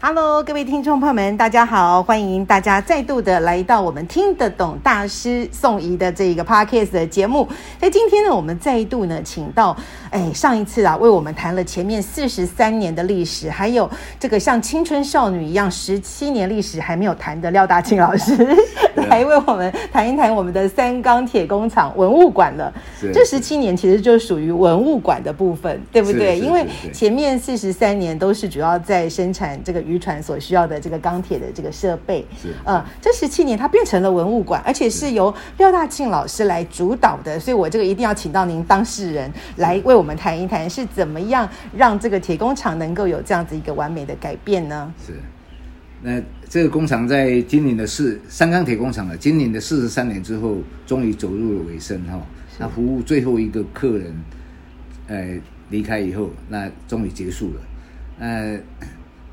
[0.00, 2.00] Hello，各位听众朋友们，大家好！
[2.00, 7.48] 欢迎大家再度的来到我们听得懂大师宋怡的这个 Podcast 的节目。
[7.80, 9.76] 在今天呢，我们再度呢，请到
[10.10, 18.36] 哎，上一次啊，为我们谈了前面四十三年的历史，还有这个像青春少女一样十七年历史还没有谈的廖大庆老师，
[19.08, 22.72] 来为我们谈一谈我们的三钢铁工厂文物馆了。
[23.12, 26.38] 这十七年其实就属于文物馆的部分，对不对？
[26.38, 29.78] 因为前面四十三年都是主要在生产这个。
[29.88, 44.92] 渔船所需要的这个钢铁的这个设备，是呃，这十七年它变成了文物馆，而且是由廖大庆老师来主导的，所以我这个一定要请到您当事人来为我们谈一谈，是怎么样让这个铁工厂能够有这样子一个完美的改变呢？
[45.06, 45.14] 是，
[46.02, 52.20] 那这个工厂在今年的四三钢铁工厂啊，今年的四十三年之后，终于走入了尾声哈，
[52.58, 54.14] 那服务最后一个客人，
[55.06, 55.38] 呃，
[55.70, 57.60] 离开以后，那终于结束了，
[58.20, 58.58] 呃。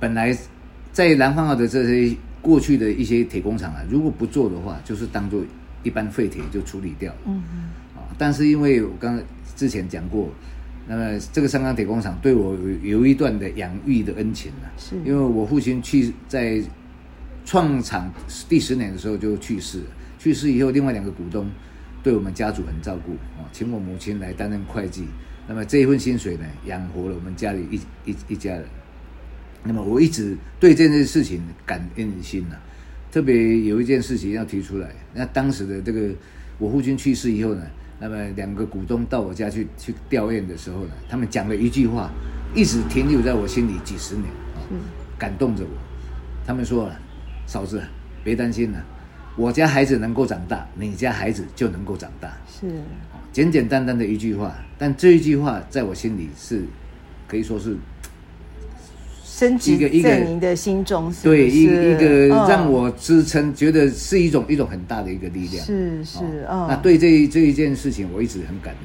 [0.00, 0.36] 本来
[0.92, 5.40] 在南方澳的这些过去的一些铁工厂啊，如果不做的话，就是当做
[5.84, 7.18] 一般废铁就处理掉了。
[7.26, 7.58] 嗯嗯。
[7.94, 10.28] 啊，但是因为我刚刚之前讲过，
[10.86, 14.72] 那么这个三钢铁工厂对我有有一段的养育的恩情了。
[14.76, 14.96] 是。
[15.04, 16.62] 因为我父亲去在
[17.44, 18.12] 创厂
[18.48, 19.84] 第十年的时候就去世了，
[20.18, 21.50] 去世以后，另外两个股东
[22.02, 25.04] 对我们家族很照顾啊，请我母亲来担任会计，
[25.48, 28.64] 那么这一份薪水呢，养活了我们家里一一一家人。
[29.64, 32.60] 那么我一直对这件事情感恩心呐、啊，
[33.12, 34.90] 特别有一件事情要提出来。
[35.14, 36.10] 那当时的这个
[36.58, 37.62] 我父亲去世以后呢，
[38.02, 42.10] 那么两个股东到我家去去吊唁的时候呢，他们讲了一句话，
[42.52, 44.26] 一直停留在我心里几十年
[44.56, 44.58] 啊，
[45.16, 45.70] 感动着我。
[46.44, 46.98] 他们说了
[47.46, 47.80] ：“嫂子，
[48.24, 48.84] 别担心了，
[49.36, 52.66] 我家孩子能够长大，你家孩子就能够长大。”是，
[53.30, 56.64] 简简单单的一句话，但这一句话在我心里是
[57.28, 57.76] 可以说是。
[59.42, 65.66] 升级在您的心中是是，对一一个让我支撑，嗯、觉得是一种一种很大的一个力量。
[65.66, 68.80] 是是，嗯、那对这一这一件事情，我一直很感恩。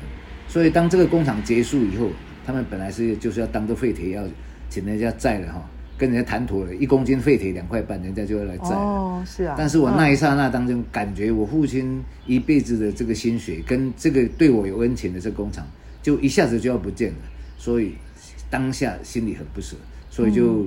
[0.47, 2.09] 所以当这个工厂结束以后，
[2.44, 4.23] 他们本来是就是要当做废铁要
[4.67, 8.78] 请人家载了哈，跟人家谈妥了，一公斤废铁两块半，人家就要来载了。
[8.78, 9.53] 哦，是啊。
[9.56, 15.67] 但是我那一刹那当中，感觉我父亲一辈子的这个心血，跟这个对我有恩情的这个工厂，
[16.01, 17.17] 就一下子就要不见了。
[17.59, 17.94] 所以
[18.50, 19.75] 当下心里很不舍。
[20.17, 20.66] 所以就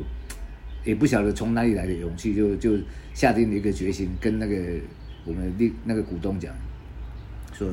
[0.85, 2.79] 也不晓得从哪里来的勇气，就就
[3.13, 4.55] 下定了一个决心，跟那个
[5.25, 6.55] 我们那那个股东讲，
[7.53, 7.69] 说，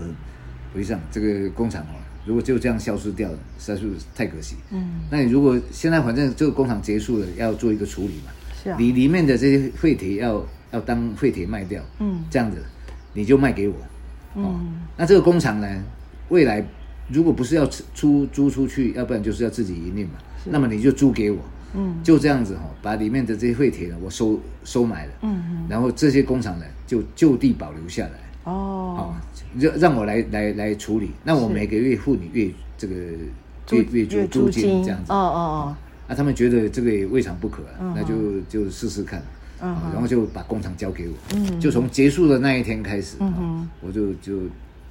[0.73, 1.93] 回上这个工厂哦，
[2.25, 4.55] 如果就这样消失掉了，实在是太可惜。
[4.71, 8.31] 嗯，那你如果现在反正这个工厂结束了，要做一个处理嘛，
[8.63, 12.57] 是啊，里里面的这些废铁要要当废铁卖掉，嗯，这样子
[13.13, 13.75] 你就卖给我，
[14.33, 15.83] 哦，嗯，那这个工厂呢，
[16.29, 16.65] 未来
[17.07, 20.13] 如果不是要出租出去，要不然就是要自己营运嘛，
[20.45, 21.37] 那么你就租给我。
[21.73, 28.11] 嗯，就这样子哈，把里面的这些废铁呢，我收收买了，嗯嗯，然后这些工厂呢，就就地保留下来，
[28.45, 29.17] 哦，好，
[29.59, 35.75] 让让我来来来处理，那我每个月付你月这个月月租租金这样子，哦哦哦，
[36.07, 39.21] 那他们觉得这个也未尝不可啊，那就就试试看，
[39.61, 44.39] 嗯，然后就把工厂交给我，嗯，就从结束的那一天开始，嗯，我就就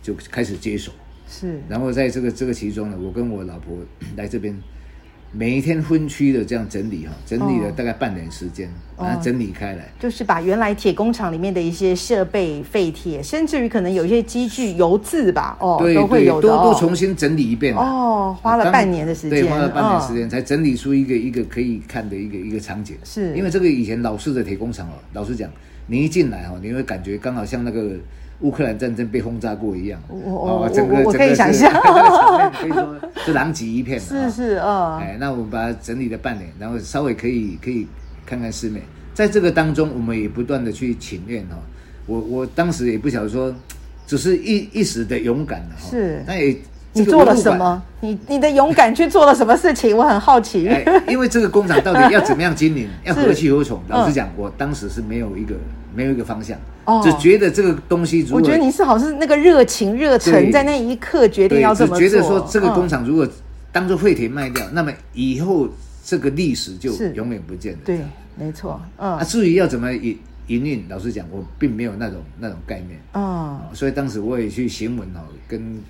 [0.03, 0.93] 就开始接手，
[1.27, 3.79] 是，然后在这个这个其中呢，我跟我老婆
[4.17, 4.55] 来这边。
[5.39, 23.37] 每一天分区的这样整理哈，整理了大概半年时间，把它整理开来，就是把原来铁工厂里面的一些设备废铁，甚至于可能有一些机具油渍吧，哦，对都会有都都重新整理一遍哦，花了半年的时间，对，花了半年时间才整理出一个一个可以看的一个一个场景，是。
[23.37, 25.51] 因为这个以前老式的铁工厂哦，老实讲，
[25.87, 27.97] 你一进来哦，你会感觉刚好像那个。
[28.41, 31.73] 乌克兰战争被轰炸过一样，哦我整个我可以想象，
[32.61, 32.95] 可以说
[33.25, 33.99] 是狼藉一片。
[33.99, 37.87] 是是啊，哎，那我们把它整理了半年，然后稍微可以可以
[38.27, 38.83] 看看世面。
[39.15, 41.57] 在这个当中，我们也不断的去请愿哈。
[42.07, 43.55] 我我当时也不晓得说，
[44.07, 45.91] 只是一一时的勇敢哈。
[45.91, 46.57] 是，那也。
[47.01, 47.83] 你做了什么？
[48.01, 49.97] 你你的勇敢去做了什么事情？
[49.97, 50.69] 我很好奇。
[50.69, 53.81] 哎，因为这个工厂到底 要怎么样经营， 要何去何从？
[53.89, 55.55] 老实讲，我当时是没有一个
[55.95, 56.59] 没有一个方向，
[57.03, 58.39] 只觉得这个东西如果……
[58.39, 61.99] 我觉得你是好像是那个热情热忱，在那一刻决定要这么做。
[61.99, 63.27] 只觉得说这个工厂如果
[63.73, 65.69] 当做废铁卖掉，那么以后
[66.05, 67.79] 这个历史就永远不见了。
[67.85, 68.01] 对，
[68.37, 68.81] 没错。
[68.99, 69.13] 嗯。
[69.19, 73.01] 啊，至于要怎么营营运，老实讲，我并没有那种那种概念。
[73.15, 73.61] 嗯。
[73.75, 75.83] 所以当时我也去询问哦，跟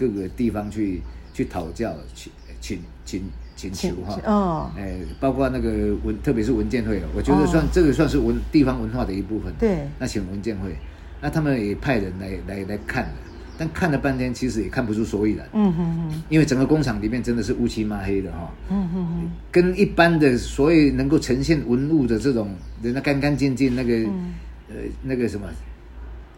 [0.00, 1.02] 各个地方去
[1.34, 2.32] 去讨教，请
[2.62, 3.22] 请请
[3.54, 4.18] 请求哈。
[4.24, 4.70] 哦。
[4.78, 9.52] 哎，包括那个文，特别是文建会，我觉得算这个算是文地方文化的一部分。
[9.58, 9.86] 对。
[9.98, 10.74] 那请文建会，
[11.20, 13.14] 那他们也派人来来来看了。
[13.58, 15.46] 但看了半天，其实也看不出所以然。
[15.52, 18.50] 嗯哼哼，因为整个工厂里面真的是乌漆嘛黑的哈。
[18.70, 22.48] 嗯哼哼，跟一般的所谓能够呈现文物的这种，
[22.82, 24.32] 人家干干净净那个，嗯、
[24.70, 25.46] 呃，那个什么，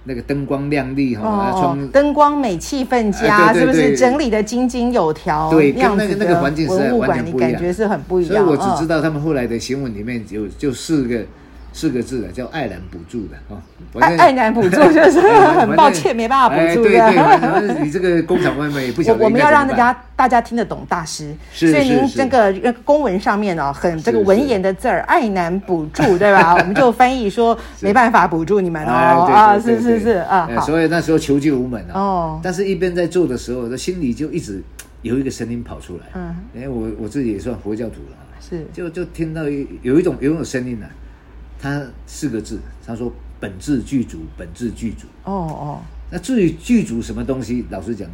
[0.04, 5.50] 那个灯光亮丽哈，窗，灯光美，气氛佳，是不是整理的井井有条？
[5.50, 8.44] 对，跟那个那个环境是完全不一样，感觉是很不一样。
[8.44, 11.24] 所以我只知道他们后来的新闻里面有就四个。
[11.72, 13.62] 四个字的叫爱难补助的啊，
[14.00, 17.02] 爱爱兰补助 就是很抱歉没办法补助的。
[17.02, 19.24] 哎、对对，你这个工厂外面也不晓得。
[19.24, 26.54] 我们要让大家大家听得懂大师，所以您这个公文上面哦，很这个文言的字儿，爱难补助对吧？
[26.60, 30.48] 我们就翻译说没办法补助你们哦啊，是是是啊。
[30.60, 34.62] 所以那时候求救无门哦，但是一边在做的时候，心里就一直
[35.00, 36.02] 有一个声音跑出来。
[36.14, 39.44] 嗯，因为我我自己也算佛教徒了，是就就听到
[39.82, 40.86] 有一种有一种声音呢。
[41.62, 45.06] 他四个字，他说“本质剧组，本质剧组”。
[45.22, 45.80] 哦哦，
[46.10, 48.10] 那至于剧组什么东西，老实讲，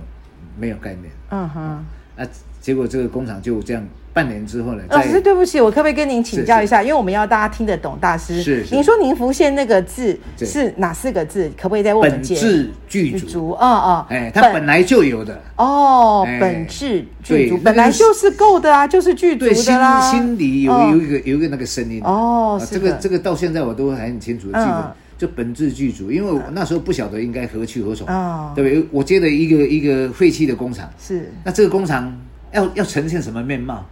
[0.58, 1.10] 没有概念。
[1.30, 1.84] 嗯哼，
[2.14, 2.28] 那
[2.60, 3.82] 结果这个工厂就这样。
[4.18, 4.82] 半年之后呢？
[4.90, 6.82] 老师，对不起，我可不可以跟您请教一下？
[6.82, 8.42] 因为我们要大家听得懂大师。
[8.42, 8.66] 是。
[8.72, 11.48] 您说您浮现那个字是哪四个字？
[11.56, 12.10] 可不可以再问我们？
[12.10, 13.56] 本自具足。
[13.60, 14.04] 嗯嗯。
[14.08, 15.40] 哎，它本来就有的。
[15.54, 20.00] 哦，本质具足，本来就是够的啊，就是具足的啦。
[20.10, 22.02] 心里有有一个有一个那个声音。
[22.02, 28.04] 哦，这个这个到现在我都还很清楚的记得，就本质具足，因为我那时候不晓得应该何去何从。
[28.08, 28.52] 哦。
[28.56, 28.88] 对不对？
[28.90, 30.90] 我接了一个一个废弃的工厂。
[30.98, 31.32] 是。
[31.44, 32.12] 那这个工厂
[32.50, 33.86] 要要呈现什么面貌？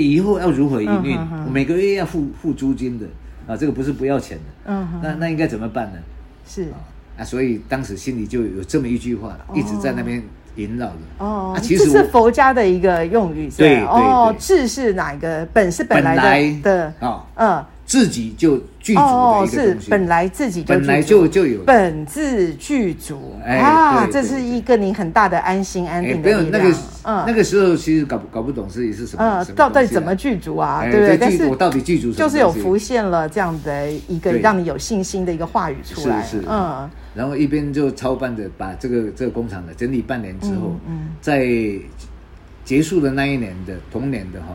[0.00, 1.18] 以后要如何营运？
[1.50, 3.06] 每个月要付付租金的
[3.46, 4.44] 啊，这个不是不要钱的。
[4.66, 5.98] 嗯哼，那那应该怎么办呢？
[6.46, 6.68] 是
[7.16, 10.22] 啊，所以当时心里就有这么一句话，一直在那边
[10.56, 10.94] 萦绕着。
[11.18, 13.50] 哦，其实这是佛家的一个用语？
[13.56, 15.46] 对，哦，智是哪一个？
[15.52, 17.64] 本是本来的来的啊，嗯。
[17.86, 26.50] 自己就具足的一个东西，是本来自己就本来就就有本自具足啊，这是一个你很大的安心安定的力量。
[26.50, 30.82] 那个嗯，那个时候其实搞搞不懂自己是什么，嗯到底怎么具足啊？
[30.84, 31.16] 对不对？
[31.16, 32.28] 但是我到底具足什么？
[32.28, 36.22] 就是有浮现了这样的一个让你有信心的一个话语出来。
[36.22, 41.48] 是是嗯，然后一边就操办着把这个这个工厂的整理半年之后，嗯，在
[42.66, 44.48] 结束的那一年的同年的哈。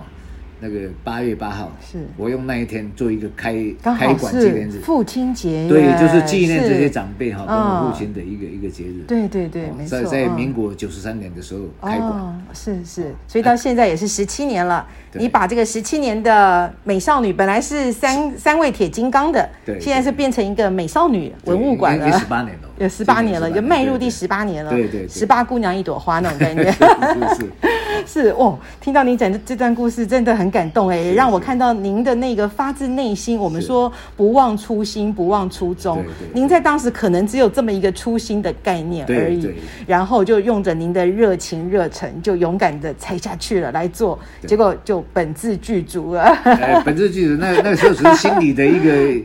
[0.59, 1.99] 那个八月八号，是。
[2.17, 9.03] 我用那一天做一个开开馆纪念日，父亲节，对，就是纪念这些长辈哈，跟我父亲的一个一个节日。
[9.07, 10.01] 对对对，没错。
[10.01, 14.85] 在在民国九十三年的时候开馆，是是，所以到现在也是十七年了。
[15.13, 26.77] 你把这个十七年的美少女，本来是三三位铁金刚的，对，现在是变成一个美少女文物馆了，十八年了，有十八年了，就迈入第十八年了，对对，十八姑娘一朵花那种感觉，是
[27.41, 27.68] 是。
[28.11, 33.37] 是哦，听到您讲的这段故事，真的很感动哎，让我看到您的那个发自内心。
[33.37, 36.03] 我们说不忘初心，不忘初衷。
[36.33, 39.47] 您在当时可能只有这么一个初心的概念而已，
[39.85, 44.17] 然后就用着您的热情热忱，就勇敢的踩下去了来做，
[44.47, 46.23] 结果就本自具足了。
[46.45, 49.23] 哎，本自具足，那那个时候只是心里的一个。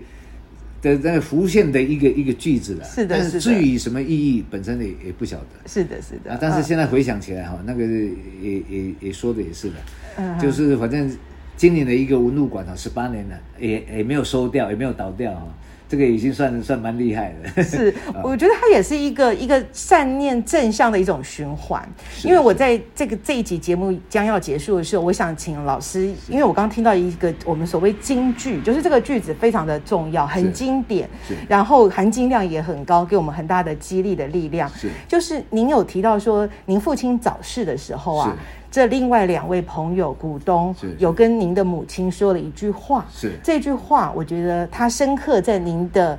[0.85, 3.41] 的那个浮现的一个一个句子了，是的，是的。
[3.41, 5.47] 至于什么意义，本身也也不晓得。
[5.67, 6.31] 是的，是的。
[6.31, 9.75] 啊，但是现在回想起来哈，那个也也也说的也是的，
[10.19, 11.11] 嗯，就是反正
[11.57, 15.49] 今年的一个文物馆啊，十八年了，也也没有收掉，也没有倒掉哈。
[15.95, 21.89] 这个已经算算蛮厉害的，是， 我觉得它也是一个一个善念正向的一种循环。
[22.25, 31.09] 因为我在这个这一集节目将要结束的时候，我想请老师，因为我刚刚听到一个我们所谓金句，就是这个句子非常的重要，很经典，
[31.49, 34.69] 然后含金量也很高，给我们很大的激励的力量。
[34.71, 38.37] 是，就是您有提到说，您父亲早逝的时候啊。
[38.75, 43.31] 这另外两位朋友股东有跟您的母亲说了一句话，是。
[43.41, 46.19] 这句话，我觉得它深刻在您的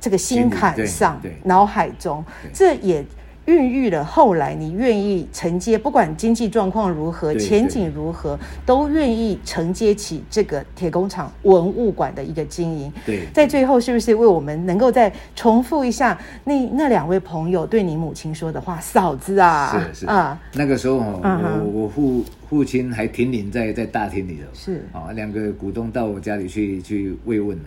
[0.00, 3.04] 这个心坎上、脑海中，这也。
[3.46, 8.36] 孕育了后来你愿意承接，不管经济状况如何，前景如何，
[8.66, 12.92] 都愿意承接起这个铁工厂文物馆的一个经营。
[13.04, 18.80] 对，在最后是不是为我们能够再重复一下那那两位朋友对你母亲说的话？
[18.80, 21.20] 嫂子啊，是是啊，那个时候哦，
[21.62, 27.64] 我我父父亲还停灵在在大厅里头，是啊，两个股东到我家里去去慰问了。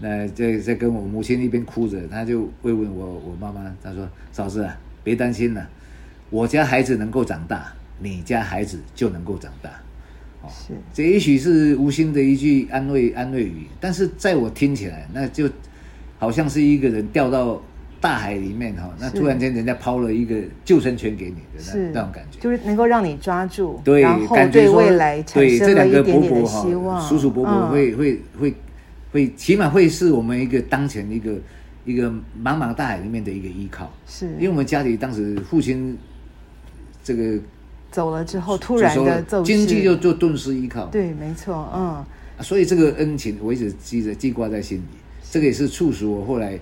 [0.00, 4.76] 那在在跟我母亲一边哭着，他就慰问我我妈妈，他说嫂子啊。
[5.02, 5.66] 别担心了，
[6.28, 9.70] 我家孩子能够长大，你家孩子就能够长大。
[10.46, 15.48] 是，这也许是无心的一句安慰安慰语，但是在我听起来，那就
[16.18, 17.62] 好像是一个人掉到
[17.98, 27.00] 大海里面哈，那突然间人家抛了一个救生圈给你的那那种感觉，就是能够让你抓住，对，然后对未来产生了一点点的希望。
[27.00, 28.54] 叔叔伯伯会会会会，
[29.36, 31.34] 起码会是我们一个当前一个
[31.84, 35.96] 一个茫茫大海里面的一个依靠，是因为我们家里当时父亲
[37.02, 37.38] 这个。
[37.90, 40.86] 走了之后，突然的走经济就就顿时依靠。
[40.86, 42.04] 对，没错，嗯。
[42.40, 44.82] 所以这个恩情我一直记着，记挂在心里。
[45.28, 46.56] 这个也是促使我后来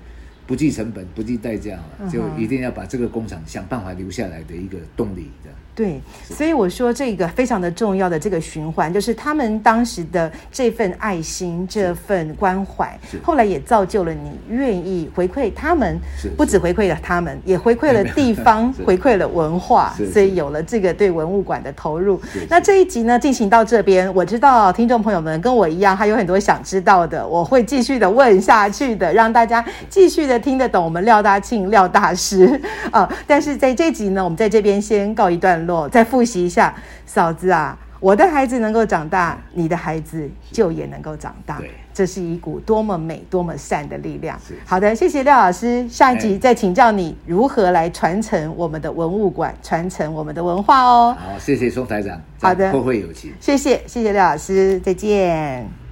[0.48, 1.78] 不计成本、不计代价，
[2.10, 5.50] 就一定要把这个工厂想办法留下来的一个动力的。
[5.74, 15.96] 对，所以我说这个非常的重要的这个循环，就是他们当时的这份爱心、这份关怀，后来也造就了你愿意回馈他们，
[16.36, 22.20] 不止回馈了他们，也回馈了地方， 回馈了文化，所以有了这个对文物馆的投入。
[22.48, 33.16] 那这一集呢，进行到这边，我知道听众朋友们跟我一样，还有很多想知道的，我会继续的问下去的，让大家继续的听得懂我们廖大庆廖大师啊、 呃。
[33.26, 35.88] 但是在这集呢，我们在这边先告一段落。
[35.88, 41.58] 再复习一下，嫂子啊，我的孩子能够长大，你的孩子就也能够长大。
[41.58, 44.38] 对，这是一股多么美、多么善的力量。
[44.64, 51.16] 好的，谢谢廖老师，下一集再请教你如何来传承我们的文物馆，传承我们的文化哦。
[51.18, 52.20] 好，谢谢宋台长。
[52.40, 53.34] 好的，后会有期。
[53.40, 55.87] 谢谢，谢谢廖老师，再见。